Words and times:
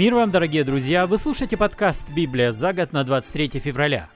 Мир 0.00 0.14
вам, 0.14 0.30
дорогие 0.30 0.64
друзья! 0.64 1.06
Вы 1.06 1.18
слушаете 1.18 1.58
подкаст 1.58 2.08
«Библия 2.08 2.52
за 2.52 2.72
год» 2.72 2.94
на 2.94 3.04
23 3.04 3.60
февраля. 3.60 4.08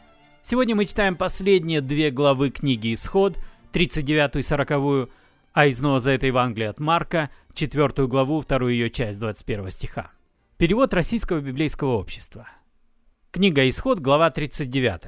Сегодня 0.43 0.75
мы 0.75 0.87
читаем 0.87 1.15
последние 1.15 1.83
две 1.83 2.11
главы 2.11 2.49
книги 2.49 2.95
«Исход», 2.95 3.37
39 3.73 4.37
и 4.37 4.41
40, 4.41 5.11
а 5.53 5.67
из 5.67 5.83
Нового 5.83 6.01
Завета 6.01 6.25
Евангелия 6.25 6.71
от 6.71 6.81
Марка, 6.81 7.29
4 7.53 8.07
главу, 8.07 8.41
вторую 8.41 8.73
ее 8.73 8.89
часть, 8.89 9.21
21 9.21 9.71
стиха. 9.71 10.11
Перевод 10.57 10.95
Российского 10.95 11.41
библейского 11.41 11.99
общества. 11.99 12.49
Книга 13.31 13.69
«Исход», 13.69 13.99
глава 13.99 14.31
39. 14.31 15.03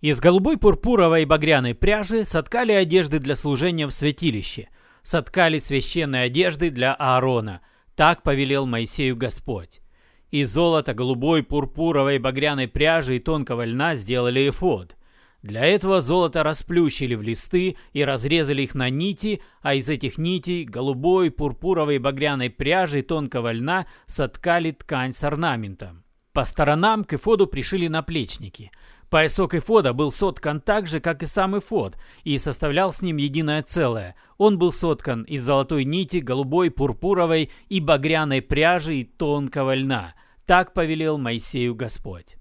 Из 0.00 0.20
голубой 0.20 0.56
пурпуровой 0.56 1.24
и 1.24 1.26
багряной 1.26 1.74
пряжи 1.74 2.24
соткали 2.24 2.72
одежды 2.72 3.18
для 3.18 3.36
служения 3.36 3.86
в 3.86 3.90
святилище, 3.90 4.70
соткали 5.02 5.58
священные 5.58 6.22
одежды 6.22 6.70
для 6.70 6.94
Аарона. 6.94 7.60
Так 7.94 8.22
повелел 8.22 8.64
Моисею 8.64 9.18
Господь. 9.18 9.82
Из 10.32 10.50
золота, 10.50 10.94
голубой, 10.94 11.42
пурпуровой, 11.42 12.18
багряной 12.18 12.66
пряжи 12.66 13.16
и 13.16 13.18
тонкого 13.18 13.66
льна 13.66 13.94
сделали 13.94 14.48
эфод. 14.48 14.96
Для 15.42 15.66
этого 15.66 16.00
золото 16.00 16.42
расплющили 16.42 17.14
в 17.14 17.20
листы 17.20 17.76
и 17.92 18.02
разрезали 18.02 18.62
их 18.62 18.74
на 18.74 18.88
нити, 18.88 19.42
а 19.60 19.74
из 19.74 19.90
этих 19.90 20.16
нитей 20.16 20.64
голубой, 20.64 21.30
пурпуровой, 21.30 21.98
багряной 21.98 22.48
пряжи 22.48 23.00
и 23.00 23.02
тонкого 23.02 23.52
льна 23.52 23.86
соткали 24.06 24.70
ткань 24.70 25.12
с 25.12 25.22
орнаментом. 25.22 26.02
По 26.32 26.44
сторонам 26.44 27.04
к 27.04 27.12
эфоду 27.12 27.46
пришили 27.46 27.88
наплечники. 27.88 28.70
Поясок 29.12 29.54
эфода 29.54 29.92
был 29.92 30.10
соткан 30.10 30.60
так 30.60 30.88
же, 30.88 30.98
как 30.98 31.22
и 31.22 31.26
сам 31.26 31.56
эфод, 31.56 31.96
и 32.24 32.36
составлял 32.38 32.92
с 32.92 33.00
ним 33.00 33.18
единое 33.18 33.62
целое. 33.62 34.16
Он 34.38 34.58
был 34.58 34.72
соткан 34.72 35.22
из 35.22 35.44
золотой 35.44 35.84
нити, 35.84 36.16
голубой, 36.16 36.72
пурпуровой 36.72 37.52
и 37.68 37.78
багряной 37.78 38.42
пряжи 38.42 38.96
и 38.96 39.04
тонкого 39.04 39.74
льна– 39.74 40.14
так 40.46 40.74
повелел 40.74 41.18
Моисею 41.18 41.74
Господь. 41.74 42.36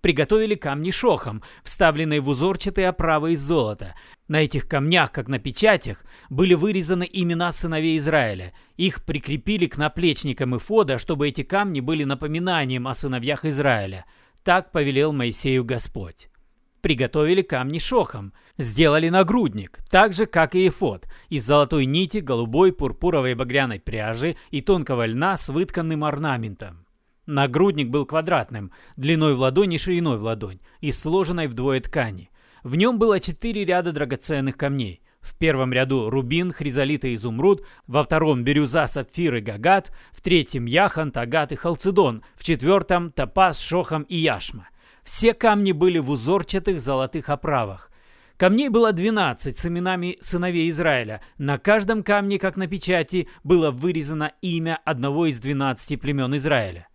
Приготовили 0.00 0.54
камни 0.54 0.90
шохом, 0.90 1.42
вставленные 1.62 2.20
в 2.20 2.28
узорчатые 2.28 2.88
оправы 2.88 3.32
из 3.32 3.40
золота. 3.40 3.94
На 4.28 4.42
этих 4.42 4.68
камнях, 4.68 5.12
как 5.12 5.28
на 5.28 5.38
печатях, 5.38 6.04
были 6.28 6.52
вырезаны 6.52 7.08
имена 7.10 7.52
сыновей 7.52 7.96
Израиля. 7.96 8.52
Их 8.76 9.04
прикрепили 9.04 9.66
к 9.66 9.78
наплечникам 9.78 10.56
Ифода, 10.56 10.98
чтобы 10.98 11.28
эти 11.28 11.42
камни 11.42 11.80
были 11.80 12.04
напоминанием 12.04 12.86
о 12.86 12.94
сыновьях 12.94 13.46
Израиля. 13.46 14.04
Так 14.44 14.72
повелел 14.72 15.14
Моисею 15.14 15.64
Господь. 15.64 16.28
Приготовили 16.82 17.40
камни 17.40 17.78
шохом, 17.78 18.34
сделали 18.58 19.08
нагрудник, 19.08 19.78
так 19.90 20.12
же, 20.12 20.26
как 20.26 20.54
и 20.54 20.68
эфод, 20.68 21.06
из 21.30 21.46
золотой 21.46 21.86
нити, 21.86 22.18
голубой, 22.18 22.74
пурпуровой 22.74 23.32
и 23.32 23.34
багряной 23.34 23.80
пряжи 23.80 24.36
и 24.50 24.60
тонкого 24.60 25.06
льна 25.06 25.38
с 25.38 25.48
вытканным 25.48 26.04
орнаментом. 26.04 26.84
Нагрудник 27.24 27.88
был 27.88 28.04
квадратным, 28.04 28.70
длиной 28.96 29.34
в 29.34 29.40
ладонь 29.40 29.72
и 29.72 29.78
шириной 29.78 30.18
в 30.18 30.24
ладонь, 30.24 30.60
и 30.80 30.92
сложенной 30.92 31.46
вдвое 31.46 31.80
ткани. 31.80 32.30
В 32.62 32.76
нем 32.76 32.98
было 32.98 33.20
четыре 33.20 33.64
ряда 33.64 33.92
драгоценных 33.92 34.58
камней. 34.58 35.00
В 35.24 35.38
первом 35.38 35.72
ряду 35.72 36.10
рубин, 36.10 36.52
хризолит 36.52 37.06
и 37.06 37.14
изумруд, 37.14 37.66
во 37.86 38.04
втором 38.04 38.44
бирюза, 38.44 38.86
сапфир 38.86 39.36
и 39.36 39.40
гагат, 39.40 39.90
в 40.12 40.20
третьем 40.20 40.66
яхонт, 40.66 41.16
агат 41.16 41.50
и 41.50 41.56
халцедон, 41.56 42.22
в 42.36 42.44
четвертом 42.44 43.10
топаз, 43.10 43.58
шохам 43.58 44.02
и 44.02 44.16
яшма. 44.16 44.68
Все 45.02 45.32
камни 45.32 45.72
были 45.72 45.98
в 45.98 46.10
узорчатых 46.10 46.78
золотых 46.78 47.30
оправах. 47.30 47.90
Камней 48.36 48.68
было 48.68 48.92
12 48.92 49.56
с 49.56 49.66
именами 49.66 50.18
сыновей 50.20 50.68
Израиля. 50.68 51.22
На 51.38 51.56
каждом 51.56 52.02
камне, 52.02 52.38
как 52.38 52.56
на 52.56 52.66
печати, 52.66 53.28
было 53.44 53.70
вырезано 53.70 54.32
имя 54.42 54.78
одного 54.84 55.26
из 55.26 55.38
12 55.38 55.98
племен 55.98 56.36
Израиля. 56.36 56.88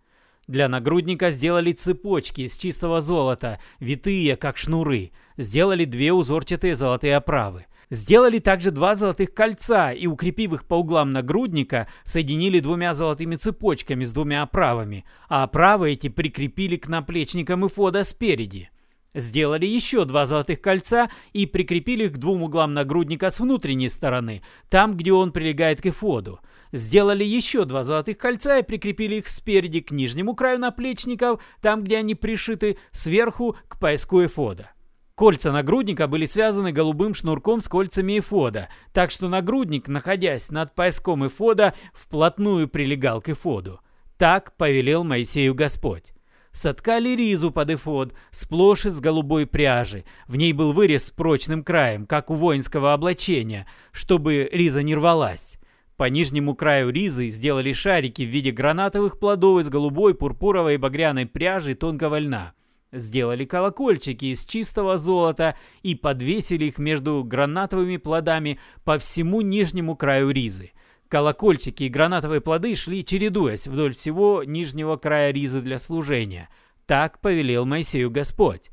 Для 0.46 0.68
нагрудника 0.68 1.30
сделали 1.30 1.72
цепочки 1.72 2.42
из 2.42 2.56
чистого 2.56 3.00
золота, 3.00 3.58
витые, 3.80 4.36
как 4.36 4.56
шнуры. 4.56 5.10
Сделали 5.36 5.84
две 5.84 6.12
узорчатые 6.12 6.76
золотые 6.76 7.16
оправы. 7.16 7.66
Сделали 7.90 8.38
также 8.38 8.70
два 8.70 8.94
золотых 8.94 9.34
кольца 9.34 9.92
и, 9.92 10.06
укрепив 10.06 10.52
их 10.52 10.64
по 10.64 10.74
углам 10.76 11.10
нагрудника, 11.10 11.88
соединили 12.04 12.60
двумя 12.60 12.94
золотыми 12.94 13.36
цепочками 13.36 14.04
с 14.04 14.12
двумя 14.12 14.42
оправами, 14.42 15.04
а 15.28 15.42
оправы 15.42 15.92
эти 15.92 16.08
прикрепили 16.08 16.76
к 16.76 16.88
наплечникам 16.88 17.66
эфода 17.66 18.04
спереди. 18.04 18.70
Сделали 19.12 19.66
еще 19.66 20.04
два 20.04 20.24
золотых 20.24 20.60
кольца 20.60 21.10
и 21.32 21.44
прикрепили 21.46 22.04
их 22.04 22.12
к 22.12 22.18
двум 22.18 22.44
углам 22.44 22.74
нагрудника 22.74 23.28
с 23.30 23.40
внутренней 23.40 23.88
стороны, 23.88 24.42
там, 24.68 24.96
где 24.96 25.12
он 25.12 25.32
прилегает 25.32 25.82
к 25.82 25.86
эфоду 25.86 26.40
сделали 26.72 27.24
еще 27.24 27.64
два 27.64 27.82
золотых 27.82 28.18
кольца 28.18 28.58
и 28.58 28.62
прикрепили 28.62 29.16
их 29.16 29.28
спереди 29.28 29.80
к 29.80 29.90
нижнему 29.90 30.34
краю 30.34 30.58
наплечников, 30.58 31.42
там, 31.60 31.82
где 31.82 31.98
они 31.98 32.14
пришиты, 32.14 32.78
сверху 32.92 33.56
к 33.68 33.78
пояску 33.78 34.24
эфода. 34.24 34.70
Кольца 35.20 35.52
нагрудника 35.52 36.06
были 36.06 36.24
связаны 36.24 36.72
голубым 36.72 37.12
шнурком 37.12 37.60
с 37.60 37.68
кольцами 37.68 38.20
эфода, 38.20 38.70
так 38.94 39.10
что 39.10 39.28
нагрудник, 39.28 39.86
находясь 39.86 40.50
над 40.50 40.74
пояском 40.74 41.26
эфода, 41.26 41.74
вплотную 41.92 42.68
прилегал 42.68 43.20
к 43.20 43.28
эфоду. 43.28 43.80
Так 44.16 44.56
повелел 44.56 45.04
Моисею 45.04 45.54
Господь. 45.54 46.14
Соткали 46.52 47.10
ризу 47.10 47.50
под 47.50 47.68
эфод, 47.68 48.14
сплошь 48.30 48.86
из 48.86 48.98
голубой 48.98 49.46
пряжи. 49.46 50.04
В 50.26 50.36
ней 50.36 50.54
был 50.54 50.72
вырез 50.72 51.08
с 51.08 51.10
прочным 51.10 51.64
краем, 51.64 52.06
как 52.06 52.30
у 52.30 52.34
воинского 52.34 52.94
облачения, 52.94 53.66
чтобы 53.92 54.48
риза 54.50 54.82
не 54.82 54.94
рвалась. 54.94 55.58
По 55.98 56.04
нижнему 56.04 56.54
краю 56.54 56.88
ризы 56.88 57.28
сделали 57.28 57.74
шарики 57.74 58.22
в 58.22 58.30
виде 58.30 58.52
гранатовых 58.52 59.18
плодов 59.18 59.60
из 59.60 59.68
голубой, 59.68 60.14
пурпуровой 60.14 60.76
и 60.76 60.78
багряной 60.78 61.26
пряжи 61.26 61.74
тонкого 61.74 62.18
льна. 62.18 62.54
Сделали 62.92 63.44
колокольчики 63.44 64.26
из 64.26 64.44
чистого 64.44 64.98
золота 64.98 65.54
и 65.82 65.94
подвесили 65.94 66.64
их 66.64 66.78
между 66.78 67.22
гранатовыми 67.22 67.98
плодами 67.98 68.58
по 68.84 68.98
всему 68.98 69.42
нижнему 69.42 69.94
краю 69.94 70.30
ризы. 70.30 70.72
Колокольчики 71.08 71.84
и 71.84 71.88
гранатовые 71.88 72.40
плоды 72.40 72.74
шли 72.74 73.04
чередуясь 73.04 73.68
вдоль 73.68 73.94
всего 73.94 74.42
нижнего 74.44 74.96
края 74.96 75.32
ризы 75.32 75.60
для 75.60 75.78
служения. 75.78 76.48
Так 76.86 77.20
повелел 77.20 77.64
Моисею 77.64 78.10
Господь. 78.10 78.70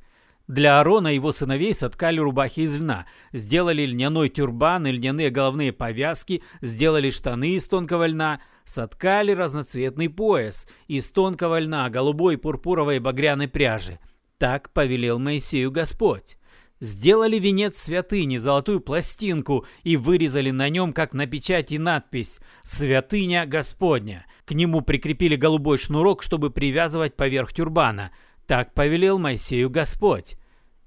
Для 0.47 0.79
Аарона 0.79 1.09
и 1.09 1.15
его 1.15 1.31
сыновей 1.31 1.73
соткали 1.73 2.19
рубахи 2.19 2.61
из 2.61 2.75
льна, 2.75 3.05
сделали 3.33 3.85
льняной 3.85 4.29
тюрбан 4.29 4.87
и 4.87 4.91
льняные 4.91 5.29
головные 5.29 5.73
повязки, 5.73 6.41
сделали 6.61 7.09
штаны 7.09 7.55
из 7.55 7.67
тонкого 7.67 8.07
льна, 8.07 8.39
соткали 8.69 9.31
разноцветный 9.31 10.09
пояс 10.09 10.67
из 10.87 11.09
тонкого 11.09 11.59
льна, 11.59 11.89
голубой, 11.89 12.37
пурпуровой 12.37 12.97
и 12.97 12.99
багряной 12.99 13.47
пряжи. 13.47 13.99
Так 14.37 14.71
повелел 14.73 15.19
Моисею 15.19 15.71
Господь. 15.71 16.37
Сделали 16.79 17.39
венец 17.39 17.77
святыни, 17.77 18.37
золотую 18.37 18.81
пластинку, 18.81 19.65
и 19.83 19.97
вырезали 19.97 20.51
на 20.51 20.69
нем, 20.69 20.93
как 20.93 21.13
на 21.13 21.25
печати, 21.25 21.75
надпись 21.75 22.39
«Святыня 22.61 23.47
Господня». 23.47 24.27
К 24.45 24.51
нему 24.51 24.81
прикрепили 24.81 25.35
голубой 25.35 25.79
шнурок, 25.79 26.21
чтобы 26.21 26.51
привязывать 26.51 27.15
поверх 27.15 27.53
тюрбана– 27.53 28.11
так 28.47 28.73
повелел 28.73 29.19
Моисею 29.19 29.69
Господь. 29.69 30.37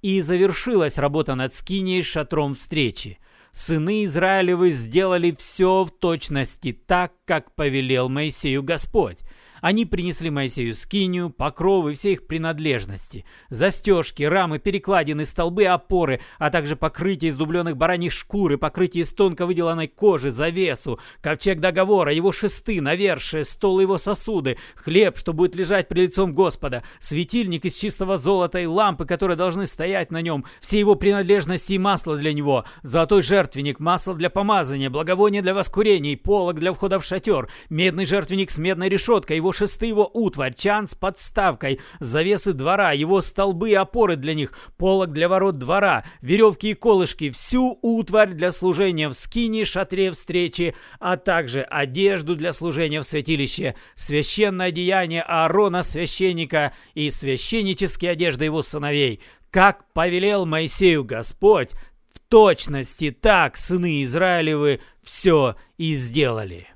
И 0.01 0.23
завершилась 0.23 0.97
работа 0.97 1.35
над 1.35 1.55
скиней 1.55 2.03
шатром 2.03 2.55
встречи. 2.55 3.19
Сыны 3.53 4.05
Израилевы 4.05 4.71
сделали 4.71 5.33
все 5.33 5.85
в 5.85 5.91
точности 5.91 6.73
так, 6.73 7.13
как 7.25 7.55
повелел 7.55 8.09
Моисею 8.09 8.63
Господь. 8.63 9.19
Они 9.61 9.85
принесли 9.85 10.31
Моисею 10.31 10.75
скинию, 10.75 11.31
покровы, 11.31 11.95
все 11.95 12.13
их 12.13 12.27
принадлежности, 12.27 13.25
застежки, 13.49 14.23
рамы, 14.23 14.59
перекладины, 14.59 15.25
столбы, 15.25 15.67
опоры, 15.67 16.21
а 16.39 16.51
также 16.51 16.77
покрытие 16.77 17.31
из 17.31 17.37
дубленых 17.37 17.77
бараньих 17.77 18.13
шкур 18.13 18.53
и 18.53 18.57
покрытие 18.57 19.03
из 19.03 19.13
тонко 19.13 19.47
выделанной 19.47 19.89
кожи, 19.89 20.31
завесу, 20.31 20.99
ковчег 21.21 21.61
договора, 21.61 22.13
его 22.13 22.33
шесты, 22.33 22.81
навершие, 22.81 23.45
стол 23.45 23.81
его 23.81 23.99
сосуды, 23.99 24.57
хлеб, 24.75 25.17
что 25.17 25.33
будет 25.33 25.57
лежать 25.57 25.89
при 25.89 26.03
лицом 26.03 26.35
Господа, 26.35 26.83
светильник 26.99 27.65
из 27.65 27.75
чистого 27.75 28.17
золота 28.17 28.59
и 28.59 28.67
лампы, 28.67 29.05
которые 29.05 29.37
должны 29.37 29.67
стоять 29.67 30.11
на 30.11 30.23
нем, 30.23 30.45
все 30.61 30.79
его 30.79 30.95
принадлежности 30.95 31.75
и 31.75 31.79
масло 31.79 32.17
для 32.17 32.33
него, 32.33 32.65
золотой 32.83 33.23
жертвенник, 33.23 33.79
масло 33.81 34.15
для 34.15 34.31
помазания, 34.31 34.91
благовоние 34.91 35.43
для 35.43 35.55
воскурения, 35.55 36.17
полог 36.17 36.57
для 36.57 36.73
входа 36.73 36.99
в 36.99 37.05
шатер, 37.05 37.49
медный 37.69 38.05
жертвенник 38.05 38.51
с 38.51 38.59
медной 38.59 38.89
решеткой, 38.89 39.37
его 39.37 39.50
его 39.53 40.01
его 40.01 40.11
утварь, 40.13 40.55
чан 40.55 40.89
с 40.89 40.95
подставкой, 40.95 41.81
завесы 41.99 42.53
двора, 42.53 42.93
его 42.93 43.21
столбы 43.21 43.71
и 43.71 43.75
опоры 43.75 44.17
для 44.17 44.35
них, 44.35 44.53
полог 44.79 45.13
для 45.13 45.29
ворот 45.29 45.59
двора, 45.59 46.05
веревки 46.23 46.71
и 46.71 46.75
колышки, 46.75 47.31
всю 47.31 47.79
утварь 47.83 48.31
для 48.31 48.51
служения 48.51 49.09
в 49.09 49.13
скине, 49.13 49.65
шатре 49.65 50.11
встречи, 50.11 50.75
а 50.99 51.17
также 51.17 51.63
одежду 51.63 52.37
для 52.37 52.53
служения 52.53 53.01
в 53.01 53.05
святилище, 53.05 53.75
священное 53.95 54.69
одеяние 54.69 55.23
Аарона 55.23 55.83
священника 55.83 56.73
и 56.95 57.11
священнические 57.11 58.13
одежды 58.13 58.47
его 58.47 58.63
сыновей, 58.63 59.21
как 59.51 59.93
повелел 59.93 60.47
Моисею 60.47 61.05
Господь, 61.05 61.73
в 62.13 62.21
точности 62.29 63.11
так 63.11 63.57
сыны 63.57 64.03
Израилевы 64.03 64.81
все 65.03 65.57
и 65.77 65.95
сделали. 65.95 66.69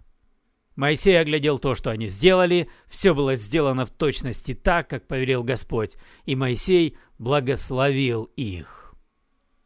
Моисей 0.76 1.21
оглядел 1.21 1.59
то, 1.59 1.75
что 1.75 1.91
они 1.91 2.09
сделали, 2.09 2.69
все 2.88 3.15
было 3.15 3.37
сделано 3.37 3.87
в 3.87 3.91
точности 3.91 4.55
так, 4.55 4.88
как 4.88 5.06
повелел 5.06 5.44
Господь, 5.44 5.97
и 6.25 6.35
Моисей 6.35 6.97
благословил 7.19 8.25
их. 8.37 8.94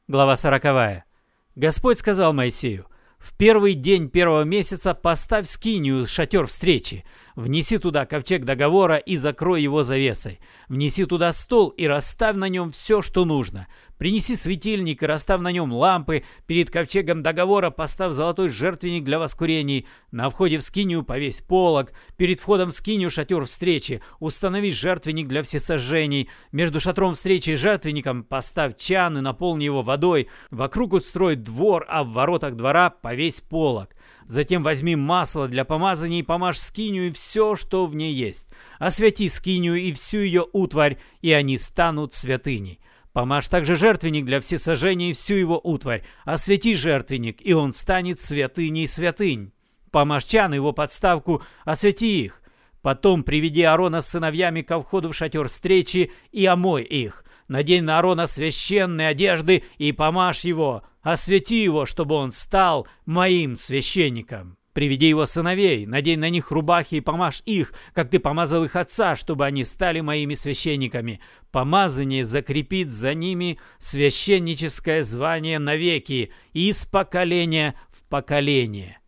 Глава 0.07 0.37
сороковая. 0.37 1.07
Господь 1.55 1.99
сказал 1.99 2.33
Моисею, 2.33 2.87
«В 3.19 3.37
первый 3.37 3.75
день 3.75 4.11
первого 4.11 4.43
месяца 4.43 4.95
поставь 4.95 5.49
скинию, 5.49 6.07
шатер 6.07 6.47
встречи, 6.47 7.05
внеси 7.35 7.79
туда 7.79 8.07
ковчег 8.07 8.45
договора 8.45 8.97
и 8.97 9.17
закрой 9.17 9.63
его 9.63 9.83
завесой, 9.83 10.41
внеси 10.69 11.05
туда 11.05 11.33
стол 11.33 11.71
и 11.71 11.87
расставь 11.87 12.37
на 12.37 12.49
нем 12.49 12.71
все, 12.71 13.03
что 13.03 13.25
нужно, 13.25 13.67
Принеси 13.99 14.37
светильник 14.37 15.03
и 15.03 15.07
расстав 15.07 15.41
на 15.41 15.51
нем 15.51 15.73
лампы. 15.73 16.23
Перед 16.47 16.71
ковчегом 16.71 17.23
договора 17.23 17.71
поставь 17.71 18.13
золотой 18.13 18.49
жертвенник 18.49 19.03
для 19.03 19.19
воскурений. 19.19 19.87
На 20.13 20.31
входе 20.31 20.59
в 20.59 20.63
скинию 20.63 21.03
повесь 21.03 21.41
полог. 21.41 21.93
Перед 22.17 22.39
входом 22.39 22.71
в 22.71 22.75
скинию 22.75 23.11
шатер 23.11 23.45
встречи. 23.45 24.01
Установи 24.21 24.71
жертвенник 24.71 25.27
для 25.27 25.43
всесожжений. 25.43 26.31
Между 26.53 26.79
шатром 26.79 27.15
встречи 27.15 27.51
и 27.51 27.57
жертвенником 27.57 28.23
поставь 28.23 28.77
чан 28.77 29.19
и 29.19 29.21
наполни 29.21 29.65
его 29.65 29.83
водой. 29.83 30.29
Вокруг 30.51 30.93
устрой 30.93 31.35
двор, 31.35 31.85
а 31.89 32.05
в 32.05 32.13
воротах 32.13 32.55
двора 32.55 32.91
повесь 32.91 33.41
полог. 33.41 33.91
Затем 34.29 34.63
возьми 34.63 34.95
масло 34.95 35.49
для 35.49 35.65
помазания 35.65 36.21
и 36.21 36.23
помажь 36.23 36.59
скинию 36.59 37.09
и 37.09 37.11
все, 37.11 37.57
что 37.57 37.87
в 37.87 37.97
ней 37.97 38.13
есть. 38.13 38.49
Освяти 38.79 39.29
скинию 39.29 39.75
и 39.75 39.93
всю 39.93 40.19
ее 40.19 40.47
утварь, 40.53 40.99
и 41.23 41.33
они 41.33 41.59
станут 41.59 42.15
святыней. 42.15 42.79
Помажь 43.19 43.49
также 43.49 43.75
жертвенник 43.75 44.25
для 44.27 44.39
всесожжения 44.39 45.11
и 45.11 45.13
всю 45.13 45.35
его 45.35 45.61
утварь. 45.61 46.05
Освети 46.25 46.77
жертвенник, 46.77 47.45
и 47.45 47.53
он 47.53 47.73
станет 47.73 48.21
святыней 48.21 48.87
святынь. 48.87 49.51
Помажь 49.91 50.23
чан 50.23 50.55
его 50.55 50.73
подставку, 50.73 51.43
освети 51.65 52.23
их. 52.23 52.41
Потом 52.81 53.25
приведи 53.25 53.65
Аарона 53.65 54.03
с 54.03 54.09
сыновьями 54.09 54.63
ко 54.63 54.79
входу 54.79 55.09
в 55.09 55.17
шатер 55.17 55.49
встречи 55.49 56.13
и 56.31 56.47
омой 56.47 56.85
их. 56.85 57.25
Надень 57.49 57.83
на 57.83 57.97
Аарона 57.97 58.29
священные 58.29 59.09
одежды 59.09 59.65
и 59.79 59.91
помажь 59.91 60.43
его. 60.43 60.85
Освети 61.03 61.61
его, 61.61 61.87
чтобы 61.87 62.15
он 62.15 62.31
стал 62.31 62.87
моим 63.05 63.57
священником. 63.57 64.58
Приведи 64.79 65.09
его 65.09 65.27
сыновей, 65.27 65.87
надень 65.87 66.21
на 66.21 66.31
них 66.31 66.53
рубахи 66.53 66.95
и 66.95 67.01
помажь 67.01 67.43
их, 67.47 67.73
как 67.95 68.11
ты 68.11 68.21
помазал 68.21 68.63
их 68.63 68.77
отца, 68.77 69.17
чтобы 69.17 69.45
они 69.45 69.65
стали 69.65 69.99
моими 69.99 70.35
священниками. 70.35 71.19
Помазание 71.51 72.25
закрепит 72.25 72.89
за 72.93 73.13
ними 73.13 73.59
священническое 73.79 75.03
звание 75.03 75.59
навеки, 75.59 76.31
из 76.53 76.85
поколения 76.85 77.75
в 77.89 78.05
поколение». 78.05 79.01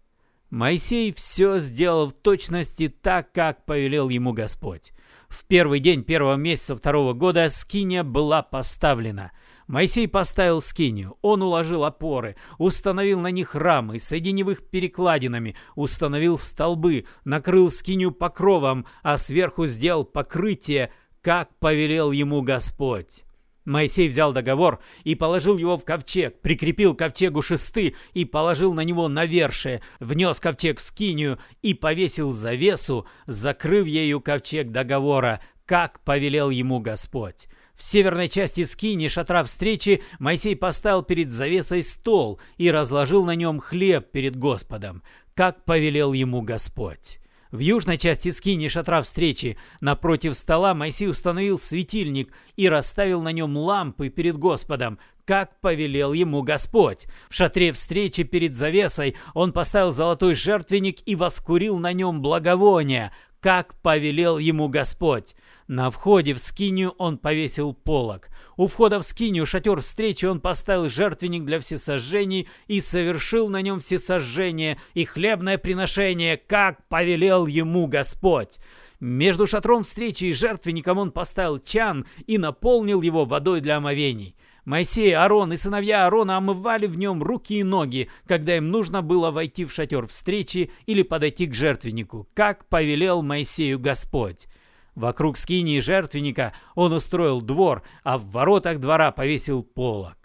Моисей 0.50 1.12
все 1.12 1.60
сделал 1.60 2.08
в 2.08 2.14
точности 2.14 2.88
так, 2.88 3.30
как 3.30 3.64
повелел 3.64 4.08
ему 4.08 4.32
Господь. 4.32 4.90
В 5.28 5.44
первый 5.44 5.78
день 5.78 6.02
первого 6.02 6.34
месяца 6.34 6.74
второго 6.74 7.12
года 7.12 7.48
скиния 7.48 8.02
была 8.02 8.42
поставлена– 8.42 9.30
Моисей 9.70 10.08
поставил 10.08 10.60
скинию, 10.60 11.16
он 11.22 11.42
уложил 11.42 11.84
опоры, 11.84 12.34
установил 12.58 13.20
на 13.20 13.30
них 13.30 13.54
рамы, 13.54 14.00
соединив 14.00 14.48
их 14.48 14.68
перекладинами, 14.68 15.54
установил 15.76 16.38
столбы, 16.38 17.04
накрыл 17.24 17.70
скинию 17.70 18.10
покровом, 18.10 18.84
а 19.04 19.16
сверху 19.16 19.66
сделал 19.66 20.04
покрытие, 20.04 20.92
как 21.22 21.56
повелел 21.60 22.10
ему 22.10 22.42
Господь. 22.42 23.22
Моисей 23.64 24.08
взял 24.08 24.32
договор 24.32 24.80
и 25.04 25.14
положил 25.14 25.56
его 25.56 25.78
в 25.78 25.84
ковчег, 25.84 26.40
прикрепил 26.40 26.96
ковчегу 26.96 27.40
шесты 27.40 27.94
и 28.12 28.24
положил 28.24 28.74
на 28.74 28.80
него 28.80 29.06
навершие, 29.06 29.82
внес 30.00 30.40
ковчег 30.40 30.80
в 30.80 30.82
скинию 30.82 31.38
и 31.62 31.74
повесил 31.74 32.32
завесу, 32.32 33.06
закрыв 33.28 33.86
ею 33.86 34.20
ковчег 34.20 34.72
договора, 34.72 35.40
как 35.64 36.00
повелел 36.00 36.50
ему 36.50 36.80
Господь. 36.80 37.46
В 37.80 37.82
северной 37.82 38.28
части 38.28 38.62
скини 38.62 39.08
шатра 39.08 39.42
встречи 39.42 40.02
Моисей 40.18 40.54
поставил 40.54 41.02
перед 41.02 41.32
завесой 41.32 41.82
стол 41.82 42.38
и 42.58 42.70
разложил 42.70 43.24
на 43.24 43.34
нем 43.34 43.58
хлеб 43.58 44.10
перед 44.10 44.36
Господом, 44.36 45.02
как 45.34 45.64
повелел 45.64 46.12
ему 46.12 46.42
Господь. 46.42 47.20
В 47.50 47.60
южной 47.60 47.96
части 47.96 48.28
скини 48.28 48.68
шатра 48.68 49.00
встречи 49.00 49.56
напротив 49.80 50.36
стола 50.36 50.74
Моисей 50.74 51.08
установил 51.08 51.58
светильник 51.58 52.34
и 52.54 52.68
расставил 52.68 53.22
на 53.22 53.32
нем 53.32 53.56
лампы 53.56 54.10
перед 54.10 54.36
Господом, 54.36 54.98
как 55.24 55.58
повелел 55.60 56.12
ему 56.12 56.42
Господь. 56.42 57.06
В 57.30 57.34
шатре 57.34 57.72
встречи 57.72 58.24
перед 58.24 58.56
завесой 58.56 59.16
он 59.32 59.54
поставил 59.54 59.90
золотой 59.90 60.34
жертвенник 60.34 60.98
и 61.06 61.16
воскурил 61.16 61.78
на 61.78 61.94
нем 61.94 62.20
благовония, 62.20 63.10
как 63.40 63.74
повелел 63.80 64.38
ему 64.38 64.68
Господь. 64.68 65.34
На 65.66 65.90
входе 65.90 66.34
в 66.34 66.40
скинию 66.40 66.90
он 66.98 67.16
повесил 67.16 67.72
полог. 67.72 68.28
У 68.56 68.66
входа 68.66 68.98
в 68.98 69.04
скинию 69.04 69.46
шатер 69.46 69.80
встречи 69.80 70.26
он 70.26 70.40
поставил 70.40 70.88
жертвенник 70.88 71.44
для 71.44 71.60
всесожжений 71.60 72.48
и 72.66 72.80
совершил 72.80 73.48
на 73.48 73.62
нем 73.62 73.80
всесожжение 73.80 74.78
и 74.94 75.04
хлебное 75.04 75.58
приношение, 75.58 76.36
как 76.36 76.86
повелел 76.88 77.46
ему 77.46 77.86
Господь. 77.86 78.58
Между 78.98 79.46
шатром 79.46 79.82
встречи 79.82 80.24
и 80.24 80.32
жертвенником 80.32 80.98
он 80.98 81.12
поставил 81.12 81.58
чан 81.58 82.04
и 82.26 82.36
наполнил 82.36 83.00
его 83.00 83.24
водой 83.24 83.60
для 83.60 83.76
омовений. 83.76 84.36
Моисей, 84.64 85.14
Аарон 85.14 85.52
и 85.52 85.56
сыновья 85.56 86.04
Аарона 86.04 86.36
омывали 86.36 86.86
в 86.86 86.98
нем 86.98 87.22
руки 87.22 87.58
и 87.60 87.62
ноги, 87.62 88.10
когда 88.26 88.56
им 88.56 88.70
нужно 88.70 89.02
было 89.02 89.30
войти 89.30 89.64
в 89.64 89.72
шатер 89.72 90.06
встречи 90.06 90.70
или 90.86 91.02
подойти 91.02 91.46
к 91.46 91.54
жертвеннику, 91.54 92.28
как 92.34 92.68
повелел 92.68 93.22
Моисею 93.22 93.78
Господь. 93.78 94.46
Вокруг 94.94 95.38
скинии 95.38 95.80
жертвенника 95.80 96.52
он 96.74 96.92
устроил 96.92 97.40
двор, 97.40 97.82
а 98.02 98.18
в 98.18 98.30
воротах 98.30 98.80
двора 98.80 99.12
повесил 99.12 99.62
полог. 99.62 100.16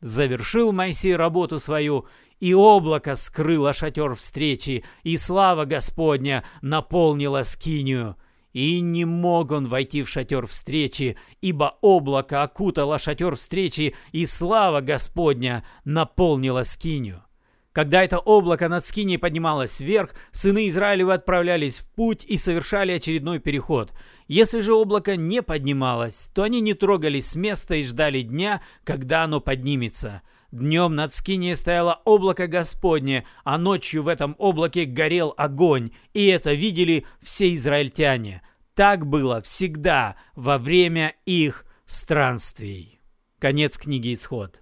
Завершил 0.00 0.72
Моисей 0.72 1.16
работу 1.16 1.58
свою, 1.58 2.06
и 2.40 2.52
облако 2.52 3.14
скрыло 3.14 3.72
шатер 3.72 4.14
встречи, 4.14 4.84
и 5.02 5.16
слава 5.16 5.64
Господня 5.64 6.44
наполнила 6.62 7.42
скинию. 7.42 8.16
И 8.54 8.80
не 8.80 9.04
мог 9.04 9.50
он 9.50 9.66
войти 9.66 10.02
в 10.02 10.08
шатер 10.08 10.46
встречи, 10.46 11.16
ибо 11.42 11.76
облако 11.80 12.42
окутало 12.44 12.98
шатер 12.98 13.34
встречи, 13.34 13.94
и 14.12 14.24
слава 14.26 14.80
Господня 14.80 15.66
наполнила 15.84 16.62
скинию. 16.62 17.24
Когда 17.72 18.04
это 18.04 18.20
облако 18.20 18.68
над 18.68 18.86
Скиней 18.86 19.18
поднималось 19.18 19.80
вверх, 19.80 20.10
сыны 20.30 20.68
Израилевы 20.68 21.12
отправлялись 21.12 21.80
в 21.80 21.86
путь 21.90 22.24
и 22.24 22.36
совершали 22.36 22.92
очередной 22.92 23.40
переход. 23.40 23.92
Если 24.28 24.60
же 24.60 24.72
облако 24.72 25.16
не 25.16 25.42
поднималось, 25.42 26.30
то 26.32 26.44
они 26.44 26.60
не 26.60 26.74
трогались 26.74 27.30
с 27.30 27.34
места 27.34 27.74
и 27.74 27.82
ждали 27.82 28.22
дня, 28.22 28.62
когда 28.84 29.24
оно 29.24 29.40
поднимется. 29.40 30.22
Днем 30.54 30.94
над 30.94 31.12
Скинией 31.12 31.56
стояло 31.56 32.00
облако 32.04 32.46
Господне, 32.46 33.26
а 33.42 33.58
ночью 33.58 34.04
в 34.04 34.08
этом 34.08 34.36
облаке 34.38 34.84
горел 34.84 35.34
огонь, 35.36 35.90
и 36.12 36.26
это 36.26 36.52
видели 36.52 37.06
все 37.20 37.52
израильтяне. 37.54 38.40
Так 38.74 39.04
было 39.04 39.42
всегда 39.42 40.14
во 40.36 40.58
время 40.58 41.16
их 41.26 41.66
странствий. 41.86 43.00
Конец 43.40 43.76
книги 43.76 44.14
«Исход». 44.14 44.60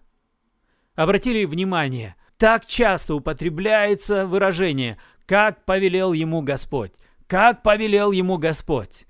Обратили 0.95 1.45
внимание– 1.45 2.17
так 2.43 2.67
часто 2.67 3.15
употребляется 3.15 4.27
выражение 4.27 4.99
«как 5.27 5.65
повелел 5.65 6.13
ему 6.13 6.43
Господь», 6.43 6.93
«как 7.29 7.63
повелел 7.63 8.11
ему 8.11 8.37
Господь». 8.37 9.07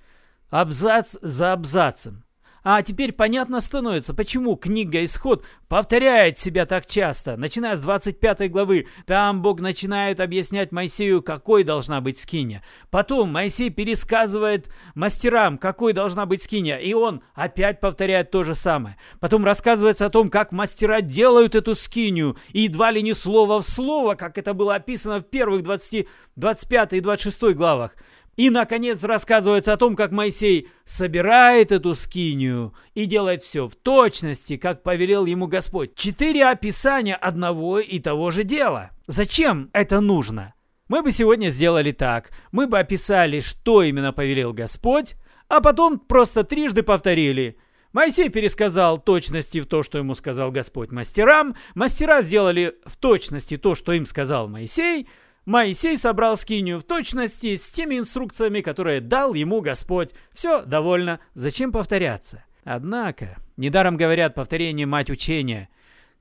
Абзац 0.50 1.16
за 1.22 1.54
абзацем. 1.54 2.24
А 2.64 2.80
теперь 2.82 3.12
понятно 3.12 3.60
становится, 3.60 4.14
почему 4.14 4.54
книга 4.54 5.02
«Исход» 5.02 5.44
повторяет 5.68 6.38
себя 6.38 6.64
так 6.64 6.86
часто. 6.86 7.36
Начиная 7.36 7.74
с 7.74 7.80
25 7.80 8.50
главы, 8.52 8.86
там 9.04 9.42
Бог 9.42 9.60
начинает 9.60 10.20
объяснять 10.20 10.70
Моисею, 10.70 11.22
какой 11.22 11.64
должна 11.64 12.00
быть 12.00 12.18
скиня. 12.18 12.62
Потом 12.90 13.32
Моисей 13.32 13.70
пересказывает 13.70 14.70
мастерам, 14.94 15.58
какой 15.58 15.92
должна 15.92 16.24
быть 16.24 16.42
скиня, 16.42 16.76
и 16.76 16.94
он 16.94 17.24
опять 17.34 17.80
повторяет 17.80 18.30
то 18.30 18.44
же 18.44 18.54
самое. 18.54 18.96
Потом 19.18 19.44
рассказывается 19.44 20.06
о 20.06 20.10
том, 20.10 20.30
как 20.30 20.52
мастера 20.52 21.00
делают 21.00 21.56
эту 21.56 21.74
скинию, 21.74 22.36
и 22.52 22.60
едва 22.60 22.92
ли 22.92 23.02
не 23.02 23.12
слово 23.12 23.60
в 23.60 23.66
слово, 23.66 24.14
как 24.14 24.38
это 24.38 24.54
было 24.54 24.76
описано 24.76 25.18
в 25.18 25.24
первых 25.24 25.64
20, 25.64 26.06
25 26.36 26.92
и 26.92 27.00
26 27.00 27.42
главах. 27.56 27.96
И, 28.36 28.48
наконец, 28.48 29.04
рассказывается 29.04 29.74
о 29.74 29.76
том, 29.76 29.94
как 29.94 30.10
Моисей 30.10 30.68
собирает 30.84 31.70
эту 31.70 31.94
скинию 31.94 32.74
и 32.94 33.04
делает 33.04 33.42
все 33.42 33.68
в 33.68 33.74
точности, 33.74 34.56
как 34.56 34.82
повелел 34.82 35.26
ему 35.26 35.46
Господь. 35.46 35.94
Четыре 35.96 36.46
описания 36.46 37.14
одного 37.14 37.78
и 37.78 37.98
того 37.98 38.30
же 38.30 38.44
дела. 38.44 38.90
Зачем 39.06 39.68
это 39.74 40.00
нужно? 40.00 40.54
Мы 40.88 41.02
бы 41.02 41.12
сегодня 41.12 41.48
сделали 41.50 41.92
так. 41.92 42.30
Мы 42.52 42.66
бы 42.66 42.78
описали, 42.78 43.40
что 43.40 43.82
именно 43.82 44.14
повелел 44.14 44.54
Господь, 44.54 45.16
а 45.48 45.60
потом 45.60 45.98
просто 45.98 46.42
трижды 46.42 46.82
повторили. 46.82 47.58
Моисей 47.92 48.30
пересказал 48.30 48.98
точности 48.98 49.60
в 49.60 49.66
то, 49.66 49.82
что 49.82 49.98
ему 49.98 50.14
сказал 50.14 50.50
Господь 50.50 50.90
мастерам. 50.90 51.54
Мастера 51.74 52.22
сделали 52.22 52.76
в 52.86 52.96
точности 52.96 53.58
то, 53.58 53.74
что 53.74 53.92
им 53.92 54.06
сказал 54.06 54.48
Моисей– 54.48 55.06
Моисей 55.44 55.96
собрал 55.96 56.36
скинию 56.36 56.78
в 56.78 56.84
точности 56.84 57.56
с 57.56 57.68
теми 57.70 57.98
инструкциями, 57.98 58.60
которые 58.60 59.00
дал 59.00 59.34
ему 59.34 59.60
Господь. 59.60 60.10
Все, 60.32 60.62
довольно. 60.62 61.18
Зачем 61.34 61.72
повторяться? 61.72 62.44
Однако, 62.62 63.36
недаром 63.56 63.96
говорят 63.96 64.36
повторение 64.36 64.86
мать 64.86 65.10
учения. 65.10 65.68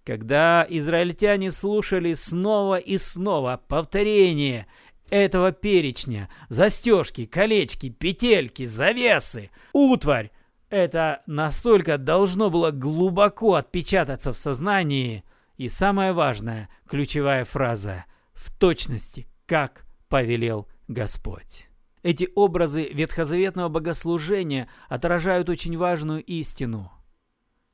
Когда 0.04 0.66
израильтяне 0.68 1.52
слушали 1.52 2.14
снова 2.14 2.78
и 2.78 2.98
снова 2.98 3.62
повторение 3.68 4.66
этого 5.12 5.52
перечня, 5.52 6.28
застежки, 6.50 7.28
колечки, 7.28 7.90
петельки, 7.90 8.66
завесы, 8.66 9.52
утварь, 9.72 10.32
это 10.72 11.22
настолько 11.28 12.00
должно 12.00 12.50
было 12.50 12.72
глубоко 12.72 13.54
отпечататься 13.54 14.34
в 14.34 14.40
сознании. 14.40 15.24
И 15.58 15.68
самое 15.68 16.12
важное, 16.12 16.70
ключевая 16.88 17.46
фраза 17.46 18.06
«в 18.42 18.52
точности, 18.58 19.28
как 19.46 19.86
повелел 20.10 20.68
Господь». 20.88 21.70
Эти 22.04 22.28
образы 22.34 22.90
ветхозаветного 22.92 23.70
богослужения 23.70 24.68
отражают 24.90 25.50
очень 25.50 25.78
важную 25.78 26.24
истину. 26.24 26.92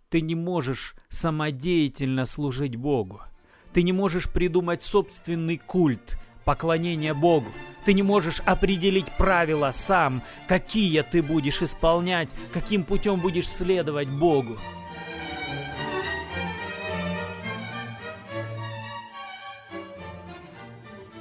Ты 0.10 0.20
не 0.20 0.36
можешь 0.36 0.96
самодеятельно 1.08 2.26
служить 2.26 2.76
Богу. 2.76 3.22
Ты 3.74 3.84
не 3.84 3.94
можешь 3.94 4.30
придумать 4.30 4.84
собственный 4.84 5.58
культ 5.58 6.20
поклонения 6.44 7.14
Богу. 7.14 7.52
Ты 7.86 7.94
не 7.94 8.04
можешь 8.04 8.42
определить 8.42 9.10
правила 9.18 9.72
сам, 9.72 10.22
какие 10.48 11.02
ты 11.04 11.22
будешь 11.22 11.62
исполнять, 11.62 12.30
каким 12.52 12.84
путем 12.84 13.22
будешь 13.22 13.48
следовать 13.48 14.10
Богу. 14.10 14.58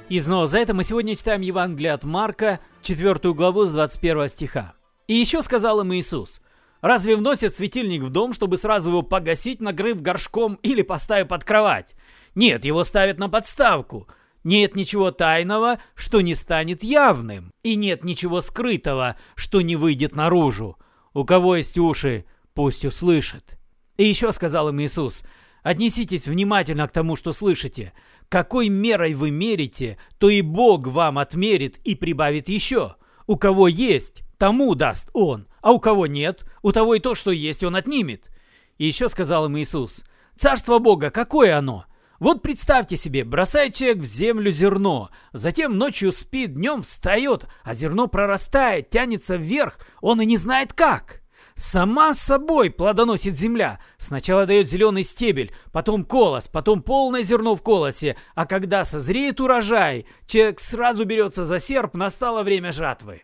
И 0.09 0.21
снова 0.21 0.47
за 0.47 0.59
это 0.59 0.73
мы 0.73 0.85
сегодня 0.85 1.17
читаем 1.17 1.41
Евангелие 1.41 1.91
от 1.91 2.05
Марка, 2.05 2.61
4 2.81 3.33
главу 3.33 3.65
с 3.65 3.71
21 3.71 4.29
стиха. 4.29 4.73
«И 5.07 5.13
еще 5.13 5.41
сказал 5.41 5.81
им 5.81 5.93
Иисус, 5.93 6.39
разве 6.79 7.17
вносят 7.17 7.55
светильник 7.55 8.03
в 8.03 8.09
дом, 8.09 8.31
чтобы 8.31 8.55
сразу 8.55 8.91
его 8.91 9.01
погасить, 9.01 9.59
накрыв 9.59 10.01
горшком 10.01 10.59
или 10.63 10.81
поставив 10.81 11.27
под 11.27 11.43
кровать? 11.43 11.95
Нет, 12.35 12.63
его 12.63 12.85
ставят 12.85 13.17
на 13.17 13.27
подставку. 13.27 14.07
Нет 14.45 14.75
ничего 14.75 15.11
тайного, 15.11 15.79
что 15.93 16.21
не 16.21 16.35
станет 16.35 16.83
явным, 16.83 17.51
и 17.63 17.75
нет 17.75 18.05
ничего 18.05 18.39
скрытого, 18.39 19.17
что 19.35 19.59
не 19.59 19.75
выйдет 19.75 20.15
наружу. 20.15 20.77
У 21.13 21.25
кого 21.25 21.57
есть 21.57 21.77
уши, 21.77 22.23
пусть 22.53 22.85
услышит». 22.85 23.57
И 23.97 24.05
еще 24.05 24.31
сказал 24.31 24.69
им 24.69 24.79
Иисус, 24.79 25.23
«Отнеситесь 25.63 26.27
внимательно 26.27 26.87
к 26.87 26.93
тому, 26.93 27.17
что 27.17 27.33
слышите. 27.33 27.91
Какой 28.29 28.67
мерой 28.67 29.13
вы 29.13 29.31
мерите, 29.31 29.97
то 30.17 30.29
и 30.29 30.41
Бог 30.41 30.87
вам 30.87 31.17
отмерит 31.17 31.79
и 31.85 31.95
прибавит 31.95 32.49
еще. 32.49 32.95
У 33.25 33.37
кого 33.37 33.67
есть, 33.67 34.23
тому 34.37 34.75
даст 34.75 35.09
Он, 35.13 35.47
а 35.61 35.71
у 35.71 35.79
кого 35.79 36.07
нет, 36.07 36.45
у 36.61 36.71
того 36.71 36.95
и 36.95 36.99
то, 36.99 37.15
что 37.15 37.31
есть, 37.31 37.63
Он 37.63 37.75
отнимет. 37.75 38.29
И 38.77 38.85
еще 38.85 39.09
сказал 39.09 39.45
им 39.45 39.57
Иисус, 39.57 40.03
«Царство 40.37 40.79
Бога, 40.79 41.09
какое 41.09 41.57
оно? 41.57 41.85
Вот 42.19 42.41
представьте 42.41 42.97
себе, 42.97 43.23
бросает 43.23 43.75
человек 43.75 43.99
в 43.99 44.05
землю 44.05 44.51
зерно, 44.51 45.09
затем 45.33 45.77
ночью 45.77 46.11
спит, 46.11 46.53
днем 46.53 46.81
встает, 46.81 47.45
а 47.63 47.75
зерно 47.75 48.07
прорастает, 48.07 48.89
тянется 48.89 49.35
вверх, 49.35 49.79
он 50.01 50.21
и 50.21 50.25
не 50.25 50.37
знает 50.37 50.73
как». 50.73 51.21
Сама 51.59 52.13
собой 52.13 52.69
плодоносит 52.69 53.35
земля. 53.35 53.79
Сначала 53.97 54.45
дает 54.45 54.69
зеленый 54.69 55.01
стебель, 55.01 55.51
потом 55.71 56.05
колос, 56.05 56.47
потом 56.47 56.83
полное 56.83 57.23
зерно 57.23 57.55
в 57.55 57.63
колосе. 57.63 58.15
А 58.35 58.45
когда 58.45 58.85
созреет 58.85 59.41
урожай, 59.41 60.05
человек 60.27 60.59
сразу 60.59 61.03
берется 61.03 61.45
за 61.45 61.57
серп, 61.57 61.95
настало 61.95 62.43
время 62.43 62.71
жатвы. 62.71 63.23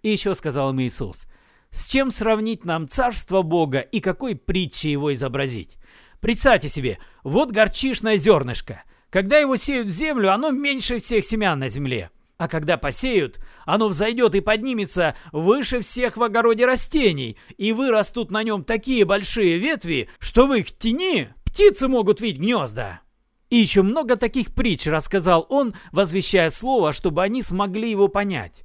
И 0.00 0.08
еще 0.08 0.34
сказал 0.34 0.70
им 0.70 0.80
Иисус, 0.80 1.26
с 1.68 1.86
чем 1.90 2.10
сравнить 2.10 2.64
нам 2.64 2.88
царство 2.88 3.42
Бога 3.42 3.80
и 3.80 4.00
какой 4.00 4.36
притчей 4.36 4.92
его 4.92 5.12
изобразить? 5.12 5.76
Представьте 6.20 6.70
себе, 6.70 6.98
вот 7.24 7.50
горчишное 7.50 8.16
зернышко. 8.16 8.84
Когда 9.10 9.36
его 9.36 9.56
сеют 9.56 9.86
в 9.86 9.90
землю, 9.90 10.32
оно 10.32 10.50
меньше 10.50 10.98
всех 10.98 11.26
семян 11.26 11.58
на 11.58 11.68
земле. 11.68 12.10
А 12.40 12.48
когда 12.48 12.78
посеют, 12.78 13.38
оно 13.66 13.88
взойдет 13.88 14.34
и 14.34 14.40
поднимется 14.40 15.14
выше 15.30 15.82
всех 15.82 16.16
в 16.16 16.22
огороде 16.22 16.64
растений, 16.64 17.36
и 17.58 17.70
вырастут 17.74 18.30
на 18.30 18.42
нем 18.42 18.64
такие 18.64 19.04
большие 19.04 19.58
ветви, 19.58 20.08
что 20.18 20.46
в 20.46 20.54
их 20.54 20.72
тени 20.72 21.28
птицы 21.44 21.86
могут 21.86 22.22
видеть 22.22 22.40
гнезда. 22.40 23.02
И 23.50 23.56
еще 23.56 23.82
много 23.82 24.16
таких 24.16 24.54
притч 24.54 24.86
рассказал 24.86 25.44
он, 25.50 25.74
возвещая 25.92 26.48
слово, 26.48 26.94
чтобы 26.94 27.22
они 27.22 27.42
смогли 27.42 27.90
его 27.90 28.08
понять. 28.08 28.64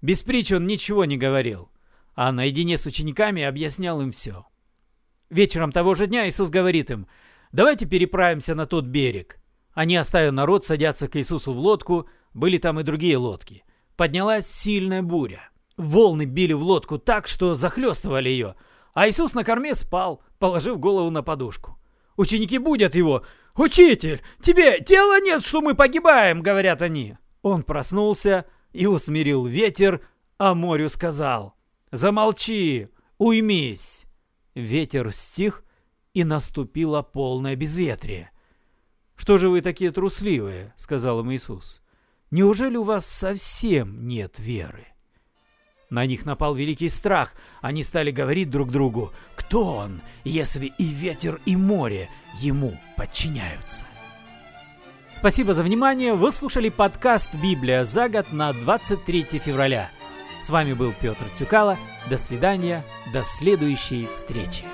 Без 0.00 0.22
притч 0.22 0.50
он 0.50 0.66
ничего 0.66 1.04
не 1.04 1.16
говорил, 1.16 1.70
а 2.16 2.32
наедине 2.32 2.76
с 2.76 2.86
учениками 2.86 3.44
объяснял 3.44 4.02
им 4.02 4.10
все. 4.10 4.46
Вечером 5.30 5.70
того 5.70 5.94
же 5.94 6.08
дня 6.08 6.28
Иисус 6.28 6.48
говорит 6.48 6.90
им, 6.90 7.06
«Давайте 7.52 7.86
переправимся 7.86 8.56
на 8.56 8.66
тот 8.66 8.86
берег». 8.86 9.38
Они, 9.74 9.96
оставив 9.96 10.32
народ, 10.32 10.66
садятся 10.66 11.06
к 11.06 11.14
Иисусу 11.14 11.52
в 11.52 11.58
лодку– 11.58 12.08
были 12.34 12.58
там 12.58 12.80
и 12.80 12.82
другие 12.82 13.16
лодки. 13.16 13.64
Поднялась 13.96 14.46
сильная 14.46 15.02
буря. 15.02 15.50
Волны 15.76 16.24
били 16.24 16.52
в 16.52 16.62
лодку 16.62 16.98
так, 16.98 17.28
что 17.28 17.54
захлестывали 17.54 18.28
ее. 18.28 18.54
А 18.94 19.08
Иисус 19.08 19.34
на 19.34 19.44
корме 19.44 19.74
спал, 19.74 20.22
положив 20.38 20.78
голову 20.78 21.10
на 21.10 21.22
подушку. 21.22 21.78
Ученики 22.16 22.58
будят 22.58 22.94
его. 22.94 23.24
«Учитель, 23.54 24.22
тебе 24.40 24.80
дела 24.80 25.20
нет, 25.20 25.44
что 25.44 25.60
мы 25.60 25.74
погибаем!»— 25.74 26.40
говорят 26.42 26.80
они. 26.80 27.18
Он 27.42 27.62
проснулся 27.62 28.46
и 28.72 28.86
усмирил 28.86 29.44
ветер, 29.44 30.00
а 30.38 30.54
морю 30.54 30.88
сказал. 30.88 31.54
«Замолчи, 31.90 32.88
уймись!» 33.18 34.06
Ветер 34.54 35.12
стих, 35.12 35.64
и 36.14 36.24
наступило 36.24 37.02
полное 37.02 37.56
безветрие. 37.56 38.30
«Что 39.16 39.38
же 39.38 39.48
вы 39.48 39.60
такие 39.60 39.90
трусливые?»— 39.90 40.72
сказал 40.76 41.20
им 41.20 41.32
Иисус. 41.32 41.81
Неужели 42.32 42.78
у 42.78 42.82
вас 42.82 43.04
совсем 43.04 44.08
нет 44.08 44.38
веры? 44.38 44.86
На 45.90 46.06
них 46.06 46.24
напал 46.24 46.54
великий 46.54 46.88
страх. 46.88 47.34
Они 47.60 47.82
стали 47.82 48.10
говорить 48.10 48.48
друг 48.48 48.70
другу, 48.70 49.12
кто 49.36 49.76
он, 49.76 50.00
если 50.24 50.72
и 50.78 50.84
ветер, 50.84 51.42
и 51.44 51.56
море 51.56 52.08
ему 52.40 52.80
подчиняются. 52.96 53.84
Спасибо 55.10 55.52
за 55.52 55.62
внимание. 55.62 56.14
Вы 56.14 56.32
слушали 56.32 56.70
подкаст 56.70 57.34
«Библия 57.34 57.84
за 57.84 58.08
год» 58.08 58.32
на 58.32 58.54
23 58.54 59.24
февраля. 59.38 59.90
С 60.40 60.48
вами 60.48 60.72
был 60.72 60.94
Петр 60.98 61.26
Цюкало. 61.34 61.76
До 62.08 62.16
свидания. 62.16 62.82
До 63.12 63.24
следующей 63.24 64.06
встречи. 64.06 64.64